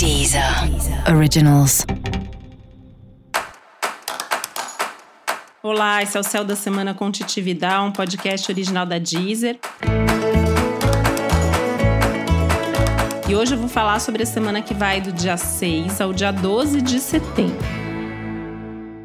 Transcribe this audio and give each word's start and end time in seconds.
Deezer 0.00 0.42
Originals. 1.14 1.84
Olá, 5.62 6.02
esse 6.02 6.16
é 6.16 6.20
o 6.20 6.22
Céu 6.22 6.42
da 6.42 6.56
Semana 6.56 6.94
com 6.94 7.10
Titividade, 7.10 7.84
um 7.84 7.92
podcast 7.92 8.50
original 8.50 8.86
da 8.86 8.96
Deezer. 8.96 9.58
E 13.28 13.36
hoje 13.36 13.54
eu 13.54 13.58
vou 13.58 13.68
falar 13.68 14.00
sobre 14.00 14.22
a 14.22 14.26
semana 14.26 14.62
que 14.62 14.72
vai 14.72 15.02
do 15.02 15.12
dia 15.12 15.36
6 15.36 16.00
ao 16.00 16.14
dia 16.14 16.32
12 16.32 16.80
de 16.80 16.98
setembro. 16.98 17.58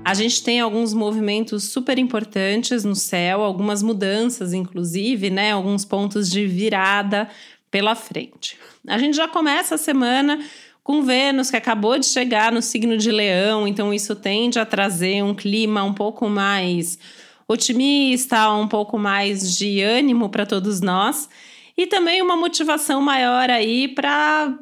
A 0.05 0.13
gente 0.13 0.41
tem 0.43 0.61
alguns 0.61 0.93
movimentos 0.93 1.73
super 1.73 1.99
importantes 1.99 2.85
no 2.85 2.95
céu, 2.95 3.43
algumas 3.43 3.83
mudanças, 3.83 4.53
inclusive, 4.53 5.29
né? 5.29 5.51
Alguns 5.51 5.83
pontos 5.83 6.29
de 6.29 6.47
virada 6.47 7.27
pela 7.69 7.95
frente. 7.95 8.57
A 8.87 8.97
gente 8.97 9.17
já 9.17 9.27
começa 9.27 9.75
a 9.75 9.77
semana 9.77 10.39
com 10.85 11.01
Vênus, 11.01 11.49
que 11.49 11.57
acabou 11.57 11.97
de 11.97 12.05
chegar 12.05 12.51
no 12.51 12.61
signo 12.61 12.95
de 12.95 13.11
Leão, 13.11 13.67
então 13.67 13.91
isso 13.91 14.15
tende 14.15 14.59
a 14.59 14.65
trazer 14.67 15.23
um 15.23 15.33
clima 15.33 15.83
um 15.83 15.91
pouco 15.91 16.29
mais 16.29 16.99
otimista, 17.47 18.51
um 18.51 18.67
pouco 18.67 18.95
mais 18.95 19.57
de 19.57 19.81
ânimo 19.81 20.29
para 20.29 20.45
todos 20.45 20.81
nós. 20.81 21.27
E 21.75 21.87
também 21.87 22.21
uma 22.21 22.37
motivação 22.37 23.01
maior 23.01 23.49
aí 23.49 23.87
para 23.87 24.55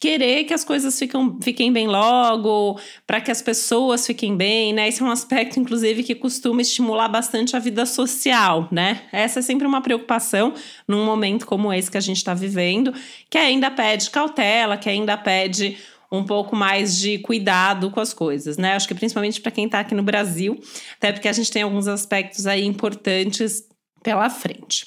querer 0.00 0.44
que 0.44 0.54
as 0.54 0.64
coisas 0.64 0.98
fiquem 1.42 1.72
bem 1.72 1.88
logo, 1.88 2.80
para 3.06 3.20
que 3.20 3.30
as 3.30 3.42
pessoas 3.42 4.06
fiquem 4.06 4.36
bem, 4.36 4.72
né? 4.72 4.88
Esse 4.88 5.02
é 5.02 5.04
um 5.04 5.10
aspecto, 5.10 5.58
inclusive, 5.58 6.04
que 6.04 6.14
costuma 6.14 6.62
estimular 6.62 7.08
bastante 7.08 7.56
a 7.56 7.58
vida 7.58 7.84
social, 7.84 8.68
né? 8.70 9.02
Essa 9.12 9.40
é 9.40 9.42
sempre 9.42 9.66
uma 9.66 9.80
preocupação 9.80 10.54
num 10.86 11.04
momento 11.04 11.46
como 11.46 11.72
esse 11.72 11.90
que 11.90 11.98
a 11.98 12.00
gente 12.00 12.18
está 12.18 12.32
vivendo, 12.32 12.94
que 13.28 13.36
ainda 13.36 13.70
pede 13.70 14.10
cautela, 14.10 14.76
que 14.76 14.88
ainda 14.88 15.16
pede 15.16 15.76
um 16.10 16.24
pouco 16.24 16.56
mais 16.56 16.96
de 16.96 17.18
cuidado 17.18 17.90
com 17.90 18.00
as 18.00 18.14
coisas, 18.14 18.56
né? 18.56 18.74
Acho 18.74 18.88
que 18.88 18.94
principalmente 18.94 19.40
para 19.40 19.50
quem 19.50 19.66
está 19.66 19.80
aqui 19.80 19.94
no 19.94 20.02
Brasil, 20.02 20.58
até 20.96 21.12
porque 21.12 21.28
a 21.28 21.32
gente 21.32 21.50
tem 21.50 21.62
alguns 21.62 21.86
aspectos 21.88 22.46
aí 22.46 22.64
importantes 22.64 23.64
pela 24.02 24.30
frente. 24.30 24.86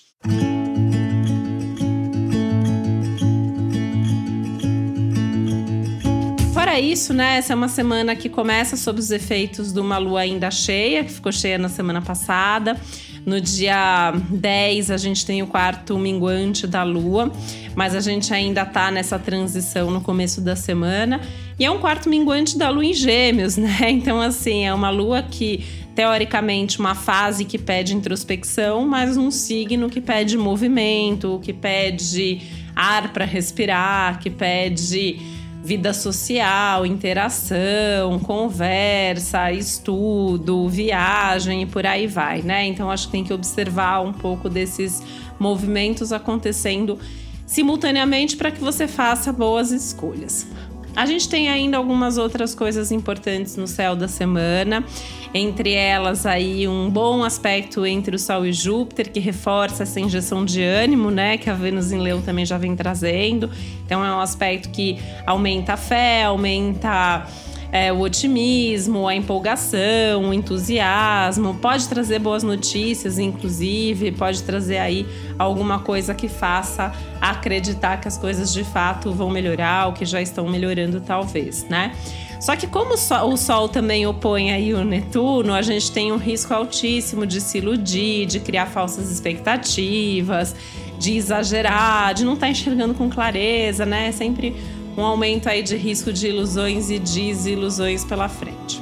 Fora 6.71 6.79
isso, 6.79 7.13
né, 7.13 7.35
essa 7.35 7.51
é 7.51 7.55
uma 7.55 7.67
semana 7.67 8.15
que 8.15 8.29
começa 8.29 8.77
sob 8.77 8.97
os 8.97 9.11
efeitos 9.11 9.73
de 9.73 9.79
uma 9.81 9.97
lua 9.97 10.21
ainda 10.21 10.49
cheia, 10.49 11.03
que 11.03 11.11
ficou 11.11 11.29
cheia 11.29 11.57
na 11.57 11.67
semana 11.67 12.01
passada. 12.01 12.79
No 13.25 13.41
dia 13.41 14.13
10, 14.29 14.89
a 14.89 14.95
gente 14.95 15.25
tem 15.25 15.43
o 15.43 15.47
quarto 15.47 15.99
minguante 15.99 16.65
da 16.65 16.83
lua, 16.83 17.29
mas 17.75 17.93
a 17.93 17.99
gente 17.99 18.33
ainda 18.33 18.63
tá 18.63 18.89
nessa 18.89 19.19
transição 19.19 19.91
no 19.91 19.99
começo 19.99 20.39
da 20.39 20.55
semana. 20.55 21.19
E 21.59 21.65
é 21.65 21.69
um 21.69 21.77
quarto 21.77 22.07
minguante 22.07 22.57
da 22.57 22.69
lua 22.69 22.85
em 22.85 22.93
Gêmeos, 22.93 23.57
né? 23.57 23.77
Então, 23.91 24.21
assim, 24.21 24.65
é 24.65 24.73
uma 24.73 24.89
lua 24.89 25.21
que 25.21 25.65
teoricamente 25.93 26.79
uma 26.79 26.95
fase 26.95 27.43
que 27.43 27.57
pede 27.57 27.93
introspecção, 27.93 28.87
mas 28.87 29.17
um 29.17 29.29
signo 29.29 29.89
que 29.89 29.99
pede 29.99 30.37
movimento, 30.37 31.37
que 31.43 31.51
pede 31.51 32.39
ar 32.73 33.11
para 33.11 33.25
respirar, 33.25 34.19
que 34.19 34.29
pede 34.29 35.40
vida 35.63 35.93
social, 35.93 36.85
interação, 36.85 38.19
conversa, 38.19 39.51
estudo, 39.51 40.67
viagem 40.67 41.63
e 41.63 41.65
por 41.65 41.85
aí 41.85 42.07
vai, 42.07 42.41
né? 42.41 42.65
Então 42.65 42.89
acho 42.89 43.05
que 43.05 43.11
tem 43.11 43.23
que 43.23 43.33
observar 43.33 44.01
um 44.01 44.11
pouco 44.11 44.49
desses 44.49 45.01
movimentos 45.39 46.11
acontecendo 46.11 46.99
simultaneamente 47.45 48.37
para 48.37 48.49
que 48.49 48.59
você 48.59 48.87
faça 48.87 49.31
boas 49.31 49.71
escolhas. 49.71 50.47
A 50.95 51.05
gente 51.05 51.29
tem 51.29 51.49
ainda 51.49 51.77
algumas 51.77 52.17
outras 52.17 52.53
coisas 52.53 52.91
importantes 52.91 53.55
no 53.55 53.65
céu 53.65 53.95
da 53.95 54.07
semana, 54.07 54.83
entre 55.33 55.73
elas 55.73 56.25
aí 56.25 56.67
um 56.67 56.89
bom 56.89 57.23
aspecto 57.23 57.85
entre 57.85 58.15
o 58.15 58.19
Sol 58.19 58.45
e 58.45 58.51
Júpiter, 58.51 59.11
que 59.11 59.19
reforça 59.19 59.83
essa 59.83 59.99
injeção 59.99 60.43
de 60.43 60.61
ânimo, 60.61 61.09
né, 61.09 61.37
que 61.37 61.49
a 61.49 61.53
Vênus 61.53 61.91
em 61.91 61.99
Leão 61.99 62.21
também 62.21 62.45
já 62.45 62.57
vem 62.57 62.75
trazendo. 62.75 63.49
Então 63.85 64.03
é 64.03 64.13
um 64.13 64.19
aspecto 64.19 64.69
que 64.69 64.99
aumenta 65.25 65.73
a 65.73 65.77
fé, 65.77 66.23
aumenta 66.23 67.25
é, 67.71 67.91
o 67.91 67.99
otimismo, 67.99 69.07
a 69.07 69.15
empolgação, 69.15 70.29
o 70.29 70.33
entusiasmo, 70.33 71.55
pode 71.55 71.87
trazer 71.87 72.19
boas 72.19 72.43
notícias, 72.43 73.17
inclusive, 73.17 74.11
pode 74.11 74.43
trazer 74.43 74.77
aí 74.77 75.07
alguma 75.39 75.79
coisa 75.79 76.13
que 76.13 76.27
faça 76.27 76.91
acreditar 77.21 77.97
que 78.01 78.07
as 78.07 78.17
coisas 78.17 78.51
de 78.51 78.63
fato 78.63 79.13
vão 79.13 79.29
melhorar, 79.29 79.87
ou 79.87 79.93
que 79.93 80.05
já 80.05 80.21
estão 80.21 80.49
melhorando, 80.49 80.99
talvez, 80.99 81.63
né? 81.69 81.93
Só 82.41 82.55
que 82.55 82.65
como 82.65 82.95
o 82.95 83.37
Sol 83.37 83.69
também 83.69 84.07
opõe 84.07 84.51
aí 84.51 84.73
o 84.73 84.83
Netuno, 84.83 85.53
a 85.53 85.61
gente 85.61 85.91
tem 85.91 86.11
um 86.11 86.17
risco 86.17 86.51
altíssimo 86.51 87.25
de 87.25 87.39
se 87.39 87.59
iludir, 87.59 88.25
de 88.25 88.39
criar 88.39 88.65
falsas 88.65 89.11
expectativas, 89.11 90.55
de 90.97 91.15
exagerar, 91.15 92.15
de 92.15 92.25
não 92.25 92.33
estar 92.33 92.47
tá 92.47 92.51
enxergando 92.51 92.95
com 92.95 93.09
clareza, 93.11 93.85
né? 93.85 94.11
Sempre 94.11 94.55
um 94.97 95.03
aumento 95.03 95.47
aí 95.47 95.63
de 95.63 95.75
risco 95.75 96.11
de 96.11 96.27
ilusões 96.27 96.89
e 96.89 96.99
desilusões 96.99 98.03
pela 98.03 98.27
frente. 98.27 98.81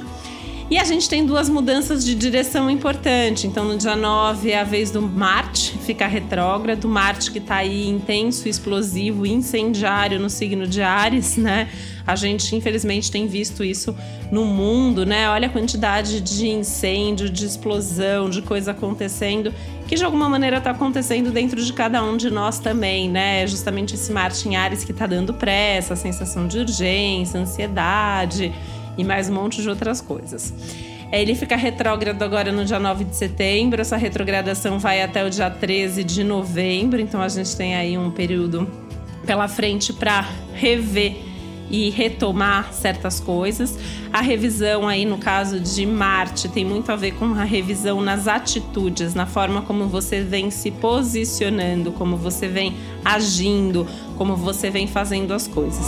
E 0.70 0.78
a 0.78 0.84
gente 0.84 1.08
tem 1.08 1.26
duas 1.26 1.48
mudanças 1.48 2.04
de 2.04 2.14
direção 2.14 2.70
importante. 2.70 3.46
Então, 3.46 3.64
no 3.64 3.76
dia 3.76 3.96
9 3.96 4.50
é 4.50 4.60
a 4.60 4.64
vez 4.64 4.90
do 4.90 5.02
Marte 5.02 5.69
ficar 5.90 6.06
retrógrado, 6.06 6.88
Marte 6.88 7.32
que 7.32 7.38
está 7.38 7.56
aí 7.56 7.88
intenso, 7.88 8.48
explosivo, 8.48 9.26
incendiário 9.26 10.20
no 10.20 10.30
signo 10.30 10.64
de 10.64 10.80
Ares, 10.82 11.36
né? 11.36 11.68
A 12.06 12.14
gente, 12.14 12.54
infelizmente, 12.54 13.10
tem 13.10 13.26
visto 13.26 13.64
isso 13.64 13.94
no 14.30 14.44
mundo, 14.44 15.04
né? 15.04 15.28
Olha 15.28 15.48
a 15.48 15.50
quantidade 15.50 16.20
de 16.20 16.48
incêndio, 16.48 17.28
de 17.28 17.44
explosão, 17.44 18.30
de 18.30 18.40
coisa 18.40 18.70
acontecendo, 18.70 19.52
que 19.88 19.96
de 19.96 20.04
alguma 20.04 20.28
maneira 20.28 20.58
está 20.58 20.70
acontecendo 20.70 21.32
dentro 21.32 21.60
de 21.62 21.72
cada 21.72 22.02
um 22.04 22.16
de 22.16 22.30
nós 22.30 22.60
também, 22.60 23.10
né? 23.10 23.44
Justamente 23.48 23.94
esse 23.94 24.12
Marte 24.12 24.48
em 24.48 24.54
Ares 24.54 24.84
que 24.84 24.92
está 24.92 25.08
dando 25.08 25.34
pressa, 25.34 25.96
sensação 25.96 26.46
de 26.46 26.60
urgência, 26.60 27.40
ansiedade 27.40 28.52
e 28.96 29.02
mais 29.02 29.28
um 29.28 29.34
monte 29.34 29.60
de 29.60 29.68
outras 29.68 30.00
coisas. 30.00 30.54
É, 31.12 31.20
ele 31.20 31.34
fica 31.34 31.56
retrógrado 31.56 32.22
agora 32.22 32.52
no 32.52 32.64
dia 32.64 32.78
9 32.78 33.04
de 33.04 33.16
setembro. 33.16 33.80
Essa 33.80 33.96
retrogradação 33.96 34.78
vai 34.78 35.02
até 35.02 35.24
o 35.24 35.30
dia 35.30 35.50
13 35.50 36.04
de 36.04 36.22
novembro, 36.22 37.00
então 37.00 37.20
a 37.20 37.28
gente 37.28 37.56
tem 37.56 37.74
aí 37.74 37.98
um 37.98 38.10
período 38.10 38.68
pela 39.26 39.48
frente 39.48 39.92
para 39.92 40.26
rever 40.54 41.30
e 41.70 41.88
retomar 41.90 42.72
certas 42.72 43.20
coisas. 43.20 43.78
A 44.12 44.20
revisão 44.20 44.88
aí 44.88 45.04
no 45.04 45.18
caso 45.18 45.60
de 45.60 45.86
Marte 45.86 46.48
tem 46.48 46.64
muito 46.64 46.90
a 46.90 46.96
ver 46.96 47.12
com 47.12 47.26
a 47.26 47.44
revisão 47.44 48.00
nas 48.00 48.26
atitudes, 48.26 49.14
na 49.14 49.26
forma 49.26 49.62
como 49.62 49.86
você 49.86 50.20
vem 50.20 50.50
se 50.50 50.70
posicionando, 50.70 51.92
como 51.92 52.16
você 52.16 52.48
vem 52.48 52.76
agindo, 53.04 53.86
como 54.16 54.36
você 54.36 54.68
vem 54.68 54.86
fazendo 54.86 55.32
as 55.32 55.46
coisas. 55.46 55.86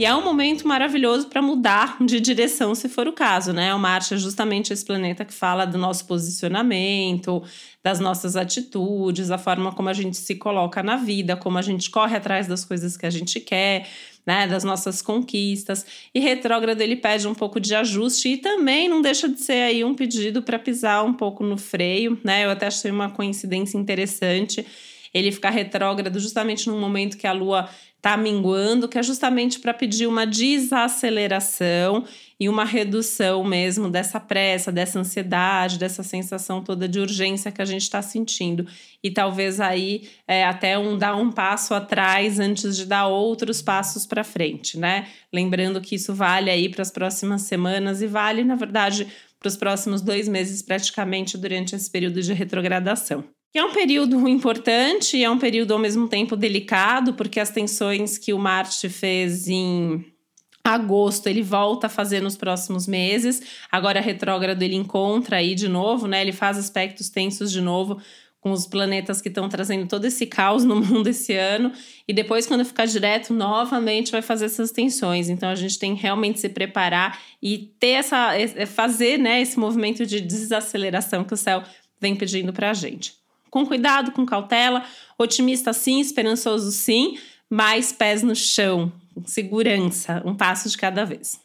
E 0.00 0.04
é 0.06 0.14
um 0.14 0.24
momento 0.24 0.66
maravilhoso 0.66 1.28
para 1.28 1.42
mudar 1.42 1.98
de 2.02 2.20
direção, 2.20 2.74
se 2.74 2.88
for 2.88 3.06
o 3.06 3.12
caso, 3.12 3.52
né? 3.52 3.74
O 3.74 3.78
Marte 3.78 4.14
é 4.14 4.16
justamente 4.16 4.72
esse 4.72 4.82
planeta 4.82 5.26
que 5.26 5.34
fala 5.34 5.66
do 5.66 5.76
nosso 5.76 6.06
posicionamento, 6.06 7.42
das 7.84 8.00
nossas 8.00 8.34
atitudes, 8.34 9.30
a 9.30 9.36
forma 9.36 9.72
como 9.72 9.90
a 9.90 9.92
gente 9.92 10.16
se 10.16 10.36
coloca 10.36 10.82
na 10.82 10.96
vida, 10.96 11.36
como 11.36 11.58
a 11.58 11.62
gente 11.62 11.90
corre 11.90 12.16
atrás 12.16 12.46
das 12.46 12.64
coisas 12.64 12.96
que 12.96 13.04
a 13.04 13.10
gente 13.10 13.40
quer, 13.40 13.90
né? 14.26 14.46
Das 14.46 14.64
nossas 14.64 15.02
conquistas. 15.02 15.84
E 16.14 16.18
retrógrado 16.18 16.80
ele 16.80 16.96
pede 16.96 17.28
um 17.28 17.34
pouco 17.34 17.60
de 17.60 17.74
ajuste 17.74 18.30
e 18.30 18.36
também 18.38 18.88
não 18.88 19.02
deixa 19.02 19.28
de 19.28 19.38
ser 19.38 19.64
aí 19.64 19.84
um 19.84 19.94
pedido 19.94 20.40
para 20.40 20.58
pisar 20.58 21.04
um 21.04 21.12
pouco 21.12 21.44
no 21.44 21.58
freio, 21.58 22.18
né? 22.24 22.46
Eu 22.46 22.50
até 22.50 22.68
achei 22.68 22.90
uma 22.90 23.10
coincidência 23.10 23.76
interessante 23.76 24.64
ele 25.12 25.32
ficar 25.32 25.50
retrógrado 25.50 26.18
justamente 26.20 26.68
no 26.68 26.78
momento 26.78 27.16
que 27.16 27.26
a 27.26 27.32
Lua 27.32 27.68
está 28.00 28.16
minguando, 28.16 28.88
que 28.88 28.98
é 28.98 29.02
justamente 29.02 29.60
para 29.60 29.74
pedir 29.74 30.06
uma 30.06 30.26
desaceleração 30.26 32.04
e 32.40 32.48
uma 32.48 32.64
redução 32.64 33.44
mesmo 33.44 33.90
dessa 33.90 34.18
pressa, 34.18 34.72
dessa 34.72 34.98
ansiedade, 34.98 35.78
dessa 35.78 36.02
sensação 36.02 36.64
toda 36.64 36.88
de 36.88 36.98
urgência 36.98 37.52
que 37.52 37.60
a 37.60 37.64
gente 37.66 37.82
está 37.82 38.00
sentindo. 38.00 38.66
E 39.04 39.10
talvez 39.10 39.60
aí 39.60 40.08
é, 40.26 40.46
até 40.46 40.78
um 40.78 40.96
dar 40.96 41.14
um 41.14 41.30
passo 41.30 41.74
atrás 41.74 42.40
antes 42.40 42.74
de 42.74 42.86
dar 42.86 43.06
outros 43.06 43.60
passos 43.60 44.06
para 44.06 44.24
frente, 44.24 44.78
né? 44.78 45.06
Lembrando 45.30 45.78
que 45.82 45.96
isso 45.96 46.14
vale 46.14 46.50
aí 46.50 46.70
para 46.70 46.80
as 46.80 46.90
próximas 46.90 47.42
semanas 47.42 48.00
e 48.00 48.06
vale, 48.06 48.42
na 48.42 48.54
verdade, 48.54 49.06
para 49.38 49.48
os 49.48 49.58
próximos 49.58 50.00
dois 50.00 50.26
meses, 50.26 50.62
praticamente, 50.62 51.36
durante 51.36 51.76
esse 51.76 51.90
período 51.90 52.22
de 52.22 52.32
retrogradação. 52.32 53.24
É 53.54 53.64
um 53.64 53.72
período 53.72 54.16
importante, 54.28 55.22
é 55.22 55.30
um 55.30 55.38
período 55.38 55.72
ao 55.72 55.78
mesmo 55.78 56.08
tempo 56.08 56.36
delicado, 56.36 57.14
porque 57.14 57.40
as 57.40 57.50
tensões 57.50 58.16
que 58.16 58.32
o 58.32 58.38
Marte 58.38 58.88
fez 58.88 59.48
em 59.48 60.04
agosto 60.62 61.26
ele 61.26 61.42
volta 61.42 61.86
a 61.86 61.90
fazer 61.90 62.20
nos 62.20 62.36
próximos 62.36 62.86
meses. 62.86 63.42
Agora 63.70 64.00
retrógrado 64.00 64.62
ele 64.62 64.76
encontra 64.76 65.36
aí 65.36 65.54
de 65.54 65.68
novo, 65.68 66.06
né? 66.06 66.20
Ele 66.20 66.32
faz 66.32 66.58
aspectos 66.58 67.08
tensos 67.08 67.50
de 67.50 67.60
novo 67.60 68.00
com 68.40 68.52
os 68.52 68.66
planetas 68.66 69.20
que 69.20 69.28
estão 69.28 69.48
trazendo 69.48 69.86
todo 69.86 70.04
esse 70.06 70.26
caos 70.26 70.64
no 70.64 70.76
mundo 70.80 71.08
esse 71.08 71.34
ano. 71.34 71.72
E 72.08 72.12
depois, 72.12 72.46
quando 72.46 72.64
ficar 72.64 72.86
direto, 72.86 73.34
novamente 73.34 74.12
vai 74.12 74.22
fazer 74.22 74.46
essas 74.46 74.70
tensões. 74.70 75.28
Então, 75.28 75.48
a 75.48 75.54
gente 75.54 75.78
tem 75.78 75.94
realmente 75.94 76.40
se 76.40 76.48
preparar 76.48 77.20
e 77.42 77.70
ter 77.78 77.90
essa. 77.90 78.30
fazer 78.66 79.18
né, 79.18 79.42
esse 79.42 79.58
movimento 79.58 80.06
de 80.06 80.20
desaceleração 80.20 81.24
que 81.24 81.34
o 81.34 81.36
céu 81.36 81.62
vem 82.00 82.16
pedindo 82.16 82.52
para 82.52 82.70
a 82.70 82.74
gente. 82.74 83.19
Com 83.50 83.66
cuidado, 83.66 84.12
com 84.12 84.24
cautela, 84.24 84.84
otimista 85.18 85.72
sim, 85.72 86.00
esperançoso 86.00 86.70
sim, 86.70 87.18
mais 87.48 87.92
pés 87.92 88.22
no 88.22 88.34
chão, 88.36 88.92
segurança, 89.26 90.22
um 90.24 90.34
passo 90.34 90.68
de 90.68 90.78
cada 90.78 91.04
vez. 91.04 91.40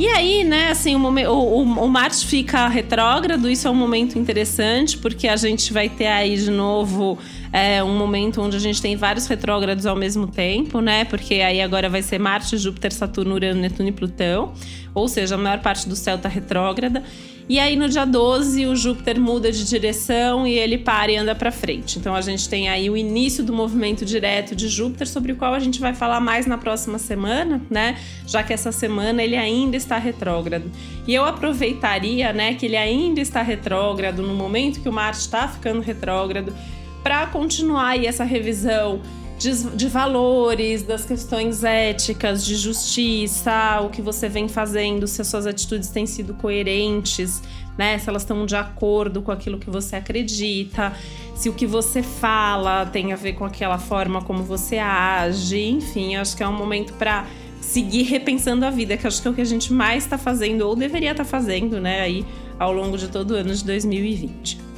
E 0.00 0.08
aí, 0.08 0.44
né, 0.44 0.70
assim, 0.70 0.96
o, 0.96 1.00
o, 1.30 1.62
o, 1.62 1.88
Marte 1.88 2.26
fica 2.26 2.66
retrógrado, 2.68 3.50
isso 3.50 3.68
é 3.68 3.70
um 3.70 3.74
momento 3.74 4.18
interessante, 4.18 4.96
porque 4.96 5.28
a 5.28 5.36
gente 5.36 5.74
vai 5.74 5.90
ter 5.90 6.06
aí 6.06 6.38
de 6.38 6.50
novo 6.50 7.18
é, 7.52 7.82
um 7.82 7.96
momento 7.96 8.40
onde 8.40 8.56
a 8.56 8.60
gente 8.60 8.80
tem 8.80 8.96
vários 8.96 9.26
retrógrados 9.26 9.86
ao 9.86 9.96
mesmo 9.96 10.26
tempo, 10.26 10.80
né? 10.80 11.04
Porque 11.04 11.34
aí 11.34 11.60
agora 11.60 11.88
vai 11.88 12.02
ser 12.02 12.18
Marte, 12.18 12.56
Júpiter, 12.56 12.92
Saturno, 12.92 13.34
Urano, 13.34 13.60
Netuno 13.60 13.88
e 13.88 13.92
Plutão, 13.92 14.52
ou 14.94 15.08
seja, 15.08 15.34
a 15.34 15.38
maior 15.38 15.60
parte 15.60 15.88
do 15.88 15.96
céu 15.96 16.16
está 16.16 16.28
retrógrada. 16.28 17.02
E 17.48 17.58
aí 17.58 17.74
no 17.74 17.88
dia 17.88 18.04
12 18.04 18.64
o 18.66 18.76
Júpiter 18.76 19.20
muda 19.20 19.50
de 19.50 19.64
direção 19.64 20.46
e 20.46 20.56
ele 20.56 20.78
para 20.78 21.10
e 21.10 21.16
anda 21.16 21.34
para 21.34 21.50
frente. 21.50 21.98
Então 21.98 22.14
a 22.14 22.20
gente 22.20 22.48
tem 22.48 22.68
aí 22.68 22.88
o 22.88 22.96
início 22.96 23.42
do 23.42 23.52
movimento 23.52 24.04
direto 24.04 24.54
de 24.54 24.68
Júpiter, 24.68 25.08
sobre 25.08 25.32
o 25.32 25.36
qual 25.36 25.52
a 25.52 25.58
gente 25.58 25.80
vai 25.80 25.92
falar 25.92 26.20
mais 26.20 26.46
na 26.46 26.56
próxima 26.56 26.96
semana, 26.96 27.60
né? 27.68 27.98
Já 28.24 28.44
que 28.44 28.52
essa 28.52 28.70
semana 28.70 29.20
ele 29.20 29.36
ainda 29.36 29.76
está 29.76 29.98
retrógrado. 29.98 30.70
E 31.08 31.12
eu 31.12 31.24
aproveitaria, 31.24 32.32
né, 32.32 32.54
que 32.54 32.66
ele 32.66 32.76
ainda 32.76 33.20
está 33.20 33.42
retrógrado 33.42 34.22
no 34.22 34.32
momento 34.32 34.80
que 34.80 34.88
o 34.88 34.92
Marte 34.92 35.18
está 35.18 35.48
ficando 35.48 35.80
retrógrado 35.80 36.54
para 37.02 37.26
continuar 37.26 37.88
aí 37.88 38.06
essa 38.06 38.24
revisão 38.24 39.00
de, 39.38 39.54
de, 39.74 39.88
valores, 39.88 40.82
das 40.82 41.06
questões 41.06 41.64
éticas, 41.64 42.44
de 42.44 42.56
justiça, 42.56 43.80
o 43.80 43.88
que 43.88 44.02
você 44.02 44.28
vem 44.28 44.48
fazendo, 44.48 45.06
se 45.06 45.22
as 45.22 45.28
suas 45.28 45.46
atitudes 45.46 45.88
têm 45.88 46.04
sido 46.04 46.34
coerentes, 46.34 47.42
né? 47.78 47.98
Se 47.98 48.10
elas 48.10 48.20
estão 48.20 48.44
de 48.44 48.54
acordo 48.54 49.22
com 49.22 49.32
aquilo 49.32 49.58
que 49.58 49.70
você 49.70 49.96
acredita, 49.96 50.92
se 51.34 51.48
o 51.48 51.54
que 51.54 51.66
você 51.66 52.02
fala 52.02 52.84
tem 52.84 53.14
a 53.14 53.16
ver 53.16 53.32
com 53.32 53.46
aquela 53.46 53.78
forma 53.78 54.20
como 54.20 54.42
você 54.42 54.76
age, 54.78 55.70
enfim, 55.70 56.16
acho 56.16 56.36
que 56.36 56.42
é 56.42 56.48
um 56.48 56.56
momento 56.56 56.92
para 56.92 57.26
seguir 57.62 58.02
repensando 58.02 58.66
a 58.66 58.70
vida, 58.70 58.94
que 58.98 59.06
acho 59.06 59.22
que 59.22 59.28
é 59.28 59.30
o 59.30 59.34
que 59.34 59.40
a 59.40 59.46
gente 59.46 59.72
mais 59.72 60.04
está 60.04 60.18
fazendo 60.18 60.68
ou 60.68 60.76
deveria 60.76 61.12
estar 61.12 61.24
tá 61.24 61.30
fazendo, 61.30 61.80
né, 61.80 62.02
aí 62.02 62.26
ao 62.58 62.72
longo 62.74 62.98
de 62.98 63.08
todo 63.08 63.30
o 63.30 63.34
ano 63.34 63.54
de 63.54 63.64
2020. 63.64 64.69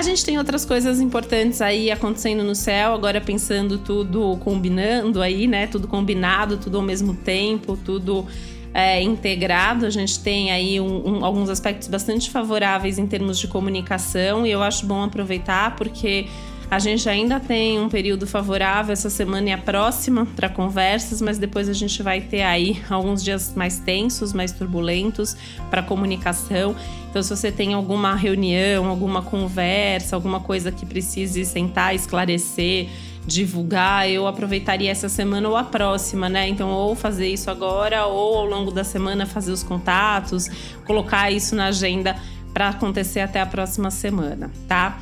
A 0.00 0.02
gente 0.02 0.24
tem 0.24 0.38
outras 0.38 0.64
coisas 0.64 0.98
importantes 0.98 1.60
aí 1.60 1.90
acontecendo 1.90 2.42
no 2.42 2.54
céu, 2.54 2.94
agora 2.94 3.20
pensando 3.20 3.76
tudo 3.76 4.38
combinando 4.38 5.20
aí, 5.20 5.46
né? 5.46 5.66
Tudo 5.66 5.86
combinado, 5.86 6.56
tudo 6.56 6.78
ao 6.78 6.82
mesmo 6.82 7.12
tempo, 7.12 7.76
tudo 7.76 8.26
é, 8.72 9.02
integrado. 9.02 9.84
A 9.84 9.90
gente 9.90 10.18
tem 10.20 10.50
aí 10.50 10.80
um, 10.80 11.06
um, 11.18 11.22
alguns 11.22 11.50
aspectos 11.50 11.86
bastante 11.86 12.30
favoráveis 12.30 12.98
em 12.98 13.06
termos 13.06 13.38
de 13.38 13.46
comunicação 13.46 14.46
e 14.46 14.50
eu 14.50 14.62
acho 14.62 14.86
bom 14.86 15.02
aproveitar 15.02 15.76
porque 15.76 16.28
a 16.70 16.78
gente 16.78 17.08
ainda 17.08 17.40
tem 17.40 17.80
um 17.80 17.88
período 17.88 18.28
favorável 18.28 18.92
essa 18.92 19.10
semana 19.10 19.48
e 19.48 19.52
a 19.52 19.58
próxima 19.58 20.24
para 20.36 20.48
conversas, 20.48 21.20
mas 21.20 21.36
depois 21.36 21.68
a 21.68 21.72
gente 21.72 22.00
vai 22.00 22.20
ter 22.20 22.42
aí 22.42 22.80
alguns 22.88 23.24
dias 23.24 23.52
mais 23.56 23.80
tensos, 23.80 24.32
mais 24.32 24.52
turbulentos 24.52 25.36
para 25.68 25.82
comunicação. 25.82 26.76
Então, 27.10 27.20
se 27.24 27.36
você 27.36 27.50
tem 27.50 27.74
alguma 27.74 28.14
reunião, 28.14 28.86
alguma 28.86 29.20
conversa, 29.20 30.14
alguma 30.14 30.38
coisa 30.38 30.70
que 30.70 30.86
precise 30.86 31.44
sentar, 31.44 31.92
esclarecer, 31.92 32.88
divulgar, 33.26 34.08
eu 34.08 34.28
aproveitaria 34.28 34.92
essa 34.92 35.08
semana 35.08 35.48
ou 35.48 35.56
a 35.56 35.64
próxima, 35.64 36.28
né? 36.28 36.48
Então, 36.48 36.70
ou 36.70 36.94
fazer 36.94 37.26
isso 37.26 37.50
agora, 37.50 38.06
ou 38.06 38.38
ao 38.38 38.46
longo 38.46 38.70
da 38.70 38.84
semana 38.84 39.26
fazer 39.26 39.50
os 39.50 39.64
contatos, 39.64 40.48
colocar 40.86 41.32
isso 41.32 41.56
na 41.56 41.66
agenda 41.66 42.14
para 42.54 42.68
acontecer 42.68 43.20
até 43.20 43.40
a 43.40 43.46
próxima 43.46 43.90
semana, 43.90 44.52
tá? 44.68 45.00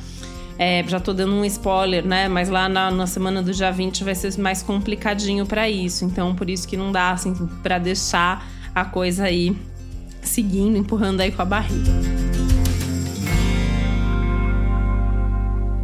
É, 0.61 0.83
já 0.85 0.99
tô 0.99 1.13
dando 1.13 1.35
um 1.35 1.45
spoiler, 1.45 2.05
né? 2.05 2.27
Mas 2.27 2.49
lá 2.49 2.67
na, 2.67 2.91
na 2.91 3.07
semana 3.07 3.41
do 3.41 3.53
dia 3.53 3.71
20 3.71 4.03
vai 4.03 4.13
ser 4.13 4.37
mais 4.37 4.61
complicadinho 4.61 5.45
para 5.45 5.69
isso. 5.69 6.03
Então, 6.03 6.35
por 6.35 6.49
isso 6.49 6.67
que 6.67 6.75
não 6.75 6.91
dá, 6.91 7.11
assim, 7.11 7.33
para 7.63 7.79
deixar 7.79 8.45
a 8.75 8.83
coisa 8.83 9.23
aí 9.23 9.55
seguindo, 10.21 10.77
empurrando 10.77 11.21
aí 11.21 11.31
com 11.31 11.41
a 11.41 11.45
barriga. 11.45 11.89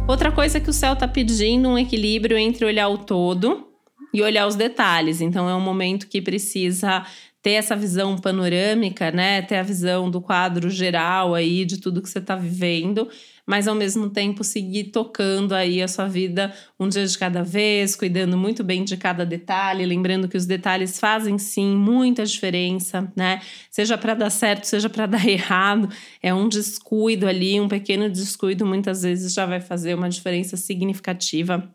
Outra 0.06 0.30
coisa 0.30 0.60
que 0.60 0.68
o 0.68 0.74
céu 0.74 0.94
tá 0.94 1.08
pedindo 1.08 1.70
um 1.70 1.78
equilíbrio 1.78 2.36
entre 2.36 2.66
olhar 2.66 2.88
o 2.88 2.98
todo 2.98 3.66
e 4.12 4.20
olhar 4.20 4.46
os 4.46 4.56
detalhes. 4.56 5.22
Então, 5.22 5.48
é 5.48 5.54
um 5.54 5.60
momento 5.60 6.06
que 6.06 6.20
precisa 6.20 7.02
ter 7.46 7.52
essa 7.52 7.76
visão 7.76 8.18
panorâmica, 8.18 9.12
né? 9.12 9.40
Ter 9.40 9.54
a 9.54 9.62
visão 9.62 10.10
do 10.10 10.20
quadro 10.20 10.68
geral 10.68 11.32
aí 11.32 11.64
de 11.64 11.78
tudo 11.78 12.02
que 12.02 12.10
você 12.10 12.18
está 12.18 12.34
vivendo 12.34 13.08
mas 13.46 13.68
ao 13.68 13.76
mesmo 13.76 14.10
tempo 14.10 14.42
seguir 14.42 14.84
tocando 14.84 15.54
aí 15.54 15.80
a 15.80 15.86
sua 15.86 16.08
vida 16.08 16.52
um 16.80 16.88
dia 16.88 17.06
de 17.06 17.16
cada 17.16 17.44
vez, 17.44 17.94
cuidando 17.94 18.36
muito 18.36 18.64
bem 18.64 18.82
de 18.82 18.96
cada 18.96 19.24
detalhe, 19.24 19.86
lembrando 19.86 20.26
que 20.26 20.36
os 20.36 20.46
detalhes 20.46 20.98
fazem 20.98 21.38
sim 21.38 21.76
muita 21.76 22.26
diferença, 22.26 23.10
né? 23.14 23.40
Seja 23.70 23.96
para 23.96 24.14
dar 24.14 24.30
certo, 24.30 24.64
seja 24.64 24.90
para 24.90 25.06
dar 25.06 25.24
errado, 25.24 25.88
é 26.20 26.34
um 26.34 26.48
descuido 26.48 27.28
ali, 27.28 27.60
um 27.60 27.68
pequeno 27.68 28.10
descuido 28.10 28.66
muitas 28.66 29.02
vezes 29.02 29.32
já 29.32 29.46
vai 29.46 29.60
fazer 29.60 29.94
uma 29.94 30.08
diferença 30.08 30.56
significativa 30.56 31.72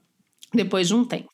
depois 0.53 0.89
de 0.89 0.94
um 0.94 1.06
tempo. 1.06 1.31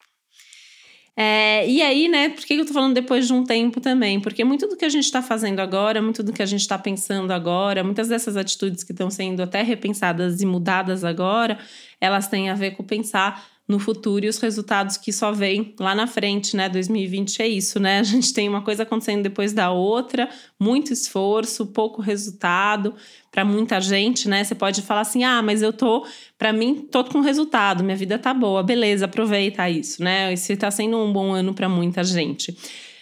É, 1.19 1.68
e 1.68 1.81
aí, 1.81 2.08
né, 2.08 2.30
por 2.30 2.46
que 2.46 2.54
eu 2.54 2.66
tô 2.66 2.74
falando 2.74 2.94
depois 2.94 3.25
de 3.25 3.34
um 3.34 3.44
tempo 3.44 3.81
também? 3.81 4.19
Porque 4.19 4.44
muito 4.44 4.68
do 4.68 4.78
que 4.78 4.86
a 4.86 4.90
gente 4.90 5.06
está 5.06 5.19
fazendo 5.19 5.60
agora, 5.60 6.00
muito 6.00 6.22
do 6.22 6.31
que 6.31 6.44
a 6.44 6.46
gente 6.46 6.62
está 6.62 6.78
pensando 6.78 7.31
agora, 7.31 7.84
muitas 7.84 8.08
dessas 8.08 8.38
atitudes 8.38 8.84
que 8.84 8.92
estão 8.92 9.10
sendo 9.10 9.42
até 9.42 9.64
repensadas 9.64 10.42
e 10.42 10.46
mudadas 10.46 11.04
agora, 11.04 11.58
elas 12.00 12.28
têm 12.28 12.52
a 12.52 12.54
ver 12.54 12.72
com 12.72 12.84
pensar 12.84 13.44
no 13.68 13.80
futuro 13.80 14.25
e 14.25 14.30
os 14.30 14.40
resultados 14.40 14.96
que 14.96 15.12
só 15.12 15.31
vêm 15.31 15.75
lá 15.78 15.94
na 15.94 16.08
frente, 16.08 16.56
né? 16.56 16.69
2020 16.69 17.42
é 17.42 17.48
isso, 17.48 17.80
né? 17.80 18.00
A 18.00 18.04
gente 18.04 18.33
tem 18.33 18.47
uma 18.47 18.62
coisa 18.62 18.83
acontecendo 18.83 19.24
depois 19.24 19.52
da 19.52 19.71
outra, 19.71 20.30
muito 20.59 20.94
esforço, 20.94 21.68
pouco 21.68 22.02
resultado 22.02 22.95
para 23.30 23.44
muita 23.44 23.81
gente, 23.81 24.30
né? 24.30 24.44
Você 24.44 24.56
pode 24.56 24.81
falar 24.81 25.02
assim: 25.02 25.24
"Ah, 25.24 25.42
mas 25.42 25.62
eu 25.62 25.74
tô, 25.74 26.06
para 26.38 26.54
mim, 26.54 26.88
tô 26.90 27.04
com 27.04 27.19
resultado, 27.19 27.83
minha 27.83 27.97
vida 27.97 28.18
tá 28.18 28.33
boa". 28.33 28.64
Beleza, 28.64 29.06
aproveita 29.06 29.69
isso, 29.69 30.02
né? 30.02 30.31
Esse 30.31 30.56
tá 30.56 30.71
sendo 30.71 30.97
um 30.97 31.12
bom 31.12 31.33
ano 31.33 31.54
para 31.54 31.68
muita 31.68 32.04
gente. 32.04 32.57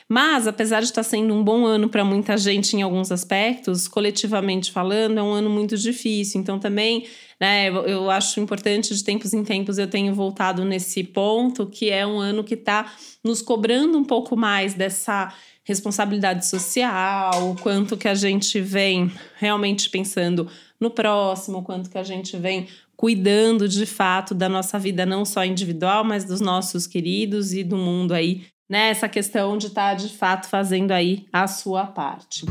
Mas, 0.07 0.45
apesar 0.45 0.81
de 0.81 0.85
estar 0.85 1.01
sendo 1.01 1.33
um 1.33 1.43
bom 1.43 1.65
ano 1.65 1.89
para 1.89 2.05
muita 2.05 2.37
gente 2.37 2.75
em 2.75 2.83
alguns 2.83 3.11
aspectos, 3.11 3.87
coletivamente 3.87 4.71
falando, 4.71 5.17
é 5.17 5.23
um 5.23 5.31
ano 5.31 5.49
muito 5.49 5.75
difícil. 5.75 6.39
Então, 6.39 6.59
também, 6.59 7.07
né, 7.41 7.69
eu 7.69 8.11
acho 8.11 8.39
importante 8.39 8.93
de 8.93 9.03
tempos 9.03 9.33
em 9.33 9.43
tempos 9.43 9.79
eu 9.79 9.87
tenho 9.87 10.13
voltado 10.13 10.63
nesse 10.63 11.03
ponto, 11.03 11.65
que 11.65 11.89
é 11.89 12.05
um 12.05 12.19
ano 12.19 12.43
que 12.43 12.53
está 12.53 12.93
nos 13.23 13.41
cobrando 13.41 13.97
um 13.97 14.03
pouco 14.03 14.37
mais 14.37 14.75
dessa 14.75 15.33
responsabilidade 15.63 16.45
social, 16.45 17.49
o 17.49 17.55
quanto 17.55 17.97
que 17.97 18.07
a 18.07 18.13
gente 18.13 18.61
vem 18.61 19.11
realmente 19.37 19.89
pensando 19.89 20.47
no 20.79 20.91
próximo, 20.91 21.57
o 21.57 21.63
quanto 21.63 21.89
que 21.89 21.97
a 21.97 22.03
gente 22.03 22.37
vem 22.37 22.67
cuidando 22.95 23.67
de 23.67 23.87
fato 23.87 24.35
da 24.35 24.47
nossa 24.47 24.77
vida, 24.77 25.03
não 25.03 25.25
só 25.25 25.43
individual, 25.43 26.03
mas 26.03 26.23
dos 26.23 26.39
nossos 26.39 26.85
queridos 26.85 27.51
e 27.53 27.63
do 27.63 27.75
mundo 27.75 28.13
aí 28.13 28.43
né, 28.69 28.89
essa 28.89 29.07
questão 29.07 29.57
de 29.57 29.67
estar 29.67 29.91
tá, 29.91 29.93
de 29.93 30.09
fato 30.09 30.47
fazendo 30.47 30.91
aí 30.91 31.25
a 31.31 31.47
sua 31.47 31.85
parte. 31.85 32.45